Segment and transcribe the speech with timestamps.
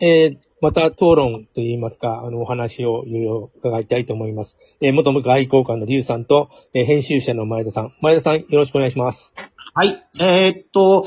[0.00, 4.56] えー、また討論といいますか、あの、お話をいろいろ伺いたいと思います。
[4.80, 7.94] えー、元外交官のリュウさんと、えー、編集者の前田さん。
[8.00, 9.34] 前田さん、よろしくお願いします。
[9.74, 10.06] はい。
[10.18, 11.06] えーっと、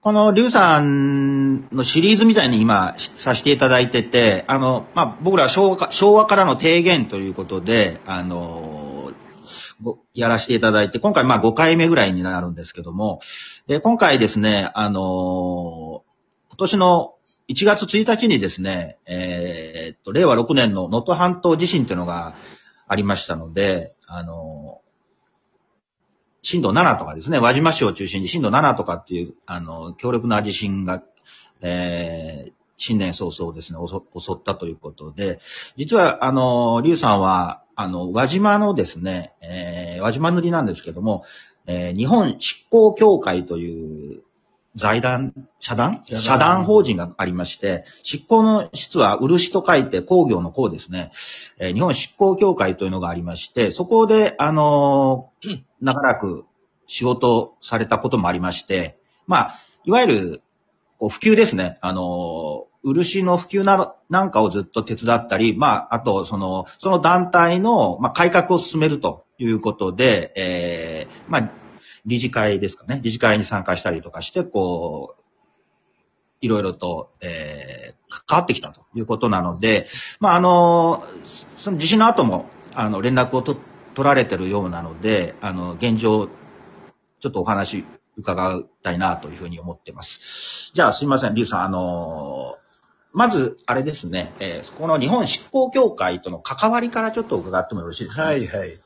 [0.00, 9.12] このリュウさんのシリーズみたいに今させていただいてて、あの、まあ、僕ら昭和か昭和からの提言ということで、あの、
[10.14, 13.18] やらせていただいて、今回まあ5回目ぐらいになるんですけども、
[13.66, 16.04] で、今回ですね、あの、
[16.50, 17.15] 今年の
[17.48, 22.34] 1月1日にですね、えーっと、令和6年の能登半島地震というのが
[22.88, 24.80] ありましたので、あの、
[26.42, 31.02] 震度7とかですね、輪島市を中心に震度7とかっていう、あの、強力な地震が、
[31.60, 35.38] えー、新年早々ですね、襲襲ったということで、
[35.76, 41.24] 実は、あの、リュウさんは、あの、輪島のですね、えー、輪島塗りなんですけども、
[41.66, 44.22] えー、日本執行協会という
[44.76, 46.02] 財団、社団？
[46.04, 51.12] 社団社団法人がありまして、執行の質は漆と書いて工業の工ですね。
[51.58, 56.44] えー日本執行協会というのがありまして、そこで、あのー長らく
[56.86, 60.42] 仕事をされたこともありまして、まあ、いわゆる、
[60.98, 61.78] こう普及ですね。
[61.80, 71.50] あのー漆の普及ななんかをずっと手伝ったり、まあ、あと、その、その団体の、まあ、改革を進めるということで、えーまあ、
[72.06, 73.00] 理事会ですかね。
[73.02, 75.22] 理事会に参加したりとかして、こう、
[76.40, 79.86] いろいろと、えー、関わってきたということなので、
[80.20, 81.04] まあ、あの、
[81.56, 83.56] その地震の後も、あの、連絡をと
[83.94, 86.28] 取られてるようなので、あの、現状、
[87.20, 87.84] ちょっとお話
[88.16, 90.70] 伺いたいなというふうに思ってます。
[90.74, 92.56] じゃあ、すいません、リュウさん、あの、
[93.12, 98.78] まず、あれですね、えーこの日本執行協会との関わりからちょっと伺ってもよろしいですか、はいはい。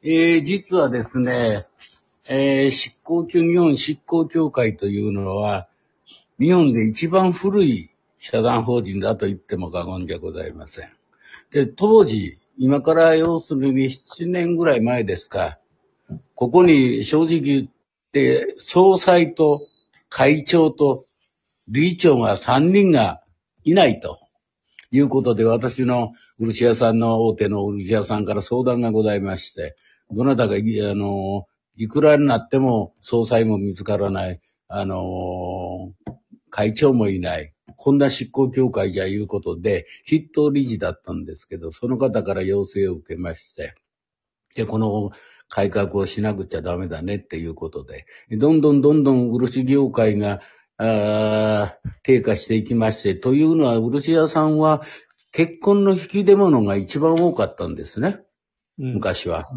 [0.00, 1.64] えー、実はですね、
[2.28, 5.66] えー、執行協、日本執行協会というのは、
[6.38, 10.88] 日本で一番古い社団法人だと言っても過言じゃございません。
[11.50, 15.58] で、当時、今から要するに7年ぐらい前ですか、
[16.36, 17.68] ここに正直言っ
[18.12, 19.66] て、総裁と
[20.08, 21.06] 会長と
[21.66, 23.24] 理事長が3人が
[23.64, 24.20] いないと
[24.92, 29.74] いうことで、私の漆屋さんの大手の漆屋さんから相談がございまして、
[30.10, 31.46] どなたか、いあの、
[31.76, 35.92] いくらになっても総裁も見つからない、あの、
[36.50, 43.74] 会長もいない、こんな執行協会じゃいうことで、筆頭理事だったんですけど、その方から要請を受けまして、
[44.54, 45.10] で、この
[45.48, 50.40] 改革をしなくちゃダメだねっていうことで、どんどんどんどん漆業界が、
[50.80, 54.82] あ低下していきまして、というのは、漆屋さんは
[55.32, 58.20] 結婚の引き出物が一番多かったんですね、
[58.78, 59.48] 昔は。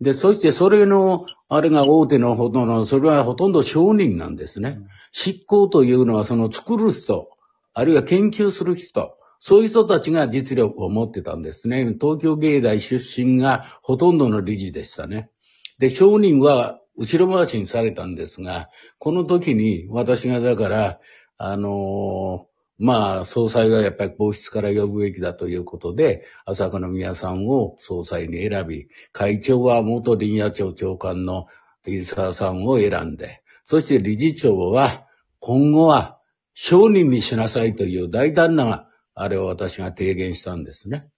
[0.00, 4.80] で、そしてそれの、あれが大手のほとんど、それはほとんど商人なんですね。
[5.12, 7.30] 執行というのはその作る人、
[7.72, 11.94] あるいは研究する人、そういう人たちが実力を持ってたんですね。
[12.00, 15.30] 東京芸大出身がほとんどの理事でしたね。
[15.78, 21.00] で、商人は後ろ回しにされたんですが、この時に私がだから、
[21.38, 31.46] あのーまあ、総裁がやっぱり皇室から呼ぶべきだということで、朝香宮さんを総裁に選び、会長は元林野庁長官の
[31.86, 35.06] 入沢さんを選んで、そして理事長は、
[35.38, 36.18] 今後は
[36.54, 41.08] 商人にしなさいという大胆な、あれを私が提言したんですね。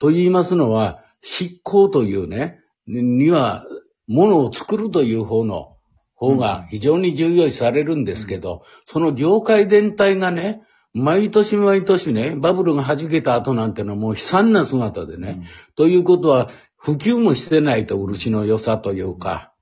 [0.00, 3.64] と言いますのは、執行というね、には、
[4.08, 5.76] ものを作るという方の
[6.14, 10.62] 方が非常に重要視されるんですけど、その業界全体がね、
[10.94, 15.42] 毎年毎年ね、バブルが弾けた後なんてのはもう悲惨な姿でね、
[15.74, 19.52] ということは、普及もしてないと漆の良さというか、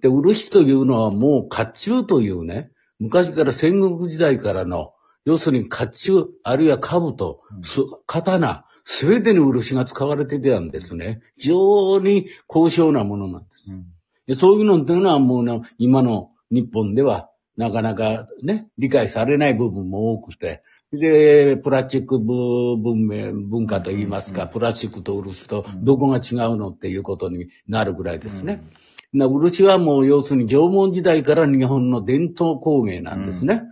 [0.00, 4.94] で、漆というのはもう甲冑というね、昔から戦国時代からの、
[5.24, 11.20] 要するに甲冑、あるいは兜、す刀、すべてに漆が使われてたんですね。
[11.36, 13.64] 非常に高尚なものなんです。
[13.70, 13.86] うん
[14.30, 17.29] でそういうのっていうのはもうな今の日本では
[17.60, 20.62] なかなかね、理解されない部分も多くて、
[20.92, 28.64] で、プラスチック文明、文化といいますか、プラスチックと漆とどこが違うのっていうことになるぐらいですね。
[29.12, 33.64] な漆はもう要するに縄文時代から日本の伝統工芸なんですね。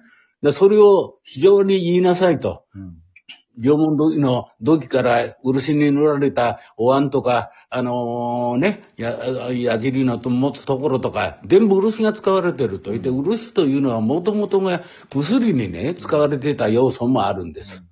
[0.43, 2.65] でそれを非常に言いなさいと。
[3.59, 9.19] うん縄文土の土器から漆に塗られたお椀とか、あのね、や、
[9.53, 12.97] 矢尻の持つところとか、全部漆が使われてると。
[12.97, 17.85] で、漆というのはもともとが薬にね、使われてた要素もあるんです。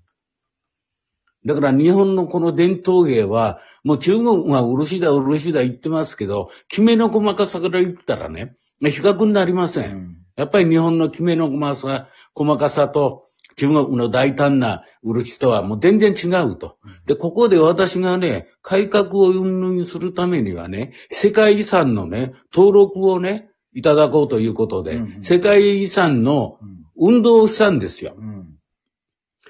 [1.45, 10.17] だから日本のこの伝統芸は、もう中国が漆だ漆だ言ってますけど、きめの細かさから言ったらね、比較になりません。
[10.37, 13.25] やっぱり日本のきめの細かさ細かさと
[13.57, 16.77] 中国の大胆な漆とはもう全然違うと。
[17.07, 25.23] で、ここで私がね、改革を云々するためにはね、世界遺産のね、登録をね、いただこうということで、うんうん。
[25.23, 26.77] 世界遺産のうん。
[26.99, 28.15] 運動をしたんですよ。
[28.17, 28.57] うん。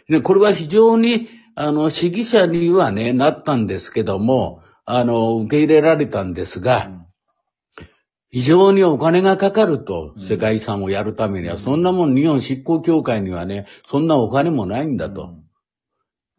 [0.09, 6.91] で、これは非常に、あの、市議者にはね、なったんですけども、あの、受け入れられたんですが、
[8.31, 10.21] 非常にお金がかかると、うん。
[10.21, 11.59] 世界遺産をやるためには、うん。
[11.61, 15.35] そんなもん日本執行協会にはね、そんなお金もないんだと。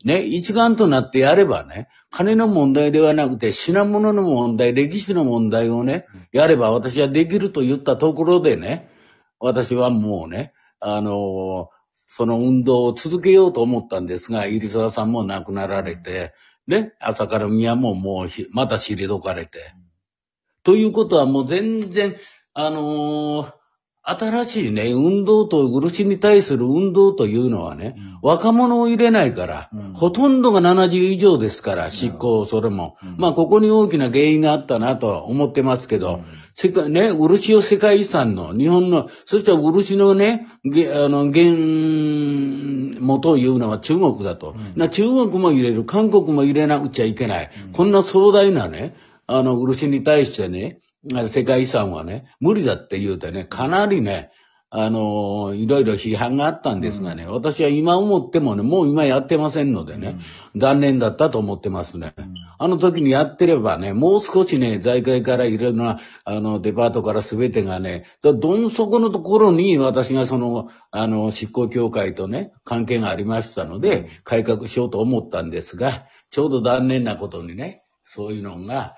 [0.04, 8.90] ね、一丸となってやればね、金の問題ではなくて、品物の問題、歴史の問題をね、やれば私はできると言ったところでね、
[9.40, 11.78] 私はもうね、あのー
[12.10, 16.33] その運動を続けようと思ったんですが、入沢さんも亡くなられて、
[16.66, 19.74] ね、朝から宮ももうひ、また退かれて。
[20.68, 22.18] ということはもう全然、
[22.54, 23.58] あのー
[24.10, 29.94] 新しいね、運動と、漆に対する運動というのはね、若者を入れないから、うん。
[29.94, 32.96] ほとんどが70以上ですから、執行、それも。
[33.04, 33.16] うん。
[33.18, 36.22] まあ、ここに大きな原因があったなとは思ってますけど、
[36.56, 41.52] 世界、ね、漆を世界遺産の、日本の、そして漆のね、げあの、原
[43.02, 44.52] 元を言うのは中国だと。
[44.52, 44.74] うん。
[44.78, 47.50] な中国も入れる、韓国も入れなくちゃいけない。
[47.68, 47.72] うん。
[47.74, 48.96] こんな壮大なね、
[49.27, 50.79] あの、漆に対してね、
[51.27, 54.31] 世界遺産はね、無理だって言うてね、かなりね、
[54.69, 60.18] あのいろいろ批判があったんですがね、私は今思ってもね、もう今やってませんのでね、
[60.57, 62.13] 残念だったと思ってますね。
[62.59, 78.95] あの時にやってればね、もう少しね、財界からいろんな、あの、デパートから全てがね、だどん底のところに私がその、あの、執行協会とね、関係がありましたので、改革しようと思ったんですが、ちょうど残念なことにね、そういうのが、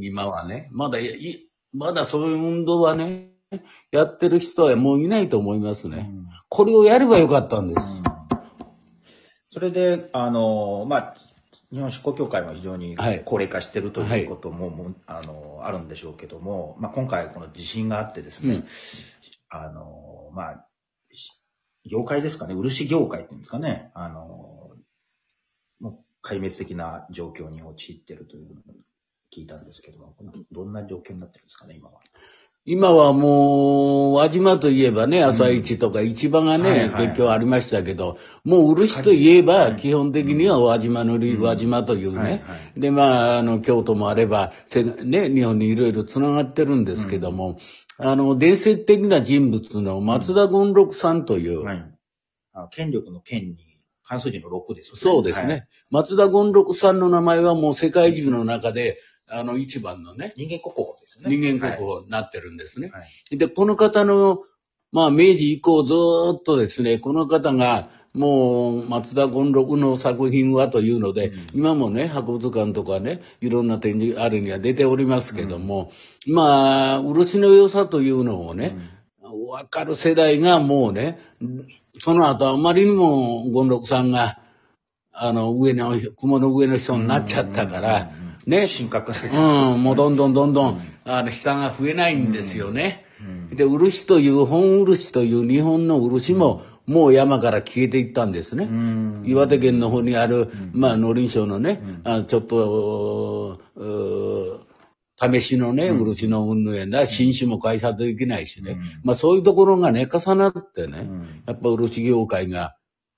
[0.00, 3.30] 今はね、まだい、いまだそういう運動はね、
[3.90, 6.10] やってる人はもういないと思いますね。
[6.48, 8.02] これをやればよかったんです。
[9.50, 11.16] それで、あの、まあ、
[11.70, 13.22] 日本執行協会は非常にはい。
[13.24, 18.64] 高齢化してるということも、もうあの、あるんでしょうけども、まあ、今回この地震があってですね、うん。
[19.48, 20.66] あの、まあ、
[21.14, 21.32] し
[21.84, 24.70] 業界ですかね、漆業界っていうんですかね、あの、
[25.80, 28.54] もう壊滅的な状況に陥ってるという
[29.34, 30.14] 聞いたんですけども、
[30.50, 32.00] どんな状況になってるんですかね、今は？
[32.64, 37.06] 今はもう、輪島といえばね、朝市とか市場がね、はいはい。
[37.08, 41.42] 結局ありましたけど、もう漆といえば、はい基本的には輪島のり、うん。
[41.42, 42.36] 輪島というね、はいは
[42.76, 42.80] い。
[42.80, 47.58] で、まあ、あの、京都もあれば、せね、日本にいろいろ繋がってるんですけども、
[47.98, 51.84] あの、伝説的な人物の松田権六さんという、はい。
[52.52, 53.56] あの権力の権に、
[54.04, 55.00] 関数字の6ですね。
[55.00, 58.98] そうですね、松田権六さんの名前はもう世界中の中で、
[59.32, 61.30] あの、一番のね、人間国宝ですね。
[61.34, 62.90] 人間国宝になってるんですね。
[62.92, 63.00] は
[63.30, 63.38] い。
[63.38, 64.40] で、この方の、
[64.92, 75.90] まあ、明治以降ずーっとですね、この方が、もう、松田権六の作品はというので、うん今もね、博物館とかね、いろんな展示あるには出ておりますけども、
[76.26, 78.76] まあ、漆の良さというのをね、
[79.48, 81.18] わかる世代がもうね、
[81.98, 84.40] その後あまりにも権六さんが、
[85.12, 88.10] あの、上の、雲の上の人になっちゃったから、
[88.46, 93.04] ね、深刻化うん、もうどんどんどんどうんん、あの、下が増えないんですよね。
[93.20, 93.56] うん。
[93.56, 98.64] で、漆という、本漆という日本の漆も、もう山から消えていったんですね。
[98.64, 99.22] うん。
[99.26, 100.70] 岩手県の方にある、ん。
[100.72, 102.12] まあ、農林省のね、うん。
[102.12, 103.60] あちょっと、
[105.20, 105.98] 試しのね、うん。
[105.98, 108.72] 漆の運動やな、新種も開発できないしね。
[108.72, 108.80] うん。
[109.04, 111.42] まあ、そういうところがね、重なってね、うん。
[111.46, 112.74] やっぱ漆業界が、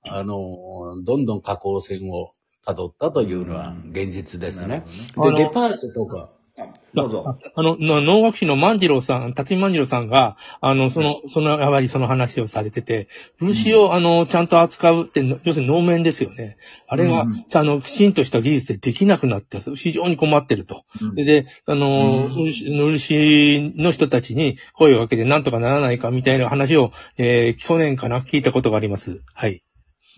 [0.06, 2.32] あの、どんどん下降線を
[2.66, 4.68] 辿ったというのは現実ですね。
[4.68, 4.82] なる
[5.16, 7.36] ほで、デパートとか、あどうぞ。
[7.56, 13.08] あの、の能楽師の万次郎さん、辰巳万次郎さんが、あの、その、その、やはりその話をされてて、
[13.40, 16.56] 漆を、あの、ちゃんと扱うって、の要するに能面ですよね。
[16.86, 20.84] あれが、うんあの、きちんとした技術でできなくなって、非常に困ってると。
[21.00, 29.22] うんで、であの、うん漆漆の人たちに声をかけてなんとかならないかみたいな話を、えー去年かな、聞いたことがあります。
[29.34, 29.64] はい。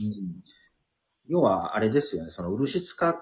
[0.01, 0.56] うん
[1.29, 3.15] 要は、あれですよね、その漆使っ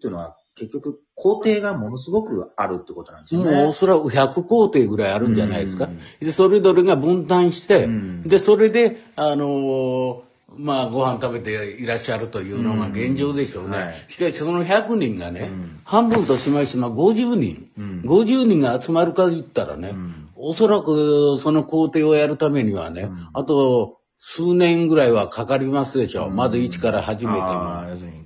[0.00, 3.50] ていうのは、結局、工程がものすごくあるってことなんですよね。
[3.50, 5.86] もうおそらく100工程ぐらいあるんじゃないですか。
[5.86, 6.00] うん。
[6.20, 8.22] で、それぞれが分担して、うん。
[8.22, 13.76] で、それで、あのーまあ、ご飯食べていらっしゃるというのが現状でしょうね。
[13.76, 13.82] うん。
[13.82, 14.04] はい。
[14.08, 15.80] しかし、その100人がね、うん。
[15.84, 18.02] 半分としましても50人、うん。
[18.04, 20.28] 50人が集まるか言ったらね、うん。
[20.36, 23.28] おそらくその工程をやるためにはね、うん。
[23.32, 26.30] あと数年ぐらいはかかりますでしょう。
[26.30, 27.84] まず一から始めても。
[27.90, 28.24] 要するに、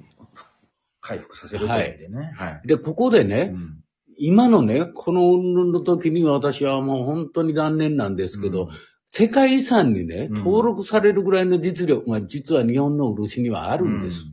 [1.00, 2.32] 回復させるというでね。
[2.36, 2.66] はい。
[2.66, 3.74] で、ここでね、うん
[4.20, 8.68] 今のね、この云々の時に私はもう本当に残念なんですけど、うん
[9.10, 14.26] 世界遺産にね、うん登録されるぐらいの実力が実は日本の漆にはあるんです。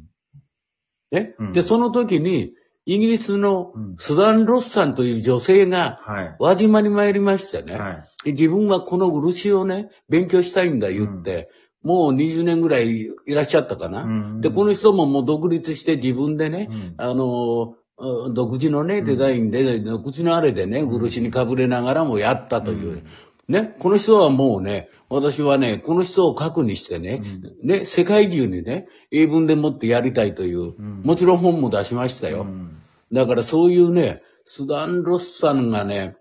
[1.12, 2.53] ね、うんで、その時に、
[2.86, 3.96] イギリスのうん。
[3.98, 6.36] スダン・ロスさんという女性がはい。
[6.39, 8.25] 輪島に参りましてね、はい。
[8.25, 11.50] で自分はこの漆をね、勉強したいんだ言って、
[11.84, 14.04] もう20年ぐらいいらっしゃったかな。
[14.04, 14.42] うん。
[14.42, 16.94] で、この人ももう独立して自分でね、うん。
[16.98, 17.75] あの、うん
[18.34, 23.04] 独自のね、デザインで、独自のあれでね、漆にかぶれながらもやったという。
[23.48, 27.22] ね、この人はもうね、私はね、この人を核にしてね、
[27.63, 31.01] ね、世界中にね、英文でもってやりたいという、ん。
[31.04, 32.42] もちろん本も出しましたよ。
[32.42, 32.75] うん
[33.12, 36.17] だからそういうね、スダン・ロスさんがね、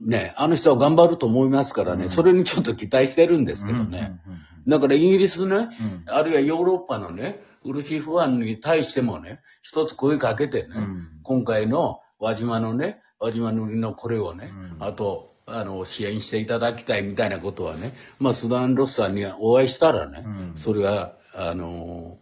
[0.00, 2.10] ね、あの人は頑張ると思いますからね、うん。
[2.10, 4.18] それにちょっと期待してるんですけどね。
[4.26, 4.38] うんうん
[4.68, 6.02] だからイギリスね、うん。
[6.06, 11.08] あるいはヨーロッパのね、漆ファンに対してもね、一つ声かけてね、うん。
[11.22, 14.84] 今回の輪島のね、輪島塗りのこれをね、うん。
[14.84, 20.54] あと、あの、支援していただきたいみたいなことはね、まあ、スダン・ロスさんにお会いしたらね、うん。
[20.58, 22.18] それは、あの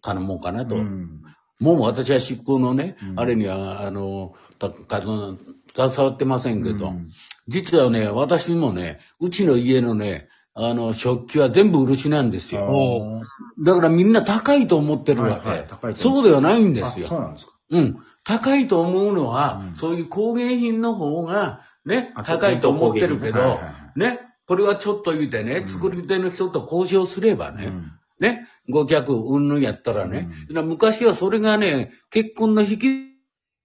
[0.00, 0.76] 頼もうかなと。
[0.76, 1.22] うん
[1.58, 7.10] もう私は執行のね、うんあれには、あの、た、か携わってませんけど、うん
[7.48, 12.62] 実はね、私もね、うちの家のね、あの、食器は全部漆なんですよ。
[12.64, 13.22] お
[13.62, 15.48] だからみんな高いと思ってるわけ。
[15.48, 17.06] はいはいそうではないんですよ。
[17.06, 17.52] あそうなんですか。
[17.70, 17.98] うん。
[18.24, 30.68] 高いと思うのは、うんそういう工芸品の方が、ねあ、高いと思ってるけど、はいはいはいね、これはちょっと言うてね、うん作り手の人と交渉すればね、うんね、ご客、うんぬんやったらね、うん。
[30.68, 33.16] 昔はそれがね、結婚の引き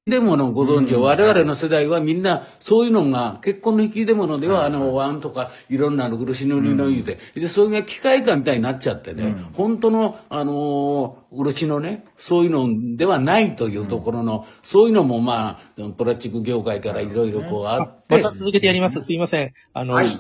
[0.08, 1.02] 出物ご存知、うん。
[1.02, 4.66] 我々の世代はみんな、そういうのが、結婚の引き出物では、はい。
[4.68, 9.34] あの、ワンとか、いろんなの漆塗りの言うて、で、それが機械化みたいになっちゃってね、うん。
[9.54, 17.10] 本当の、あのー漆のね、そういうのではないというところの、そういうのもまあ、プラスチック業界からい。
[17.10, 19.02] ろいろこうああって、また続けてやります。
[19.02, 19.54] すいません。
[19.74, 20.20] あの、はい。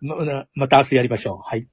[0.00, 0.16] ま
[0.54, 1.38] また明日やりましょう。
[1.42, 1.66] はい。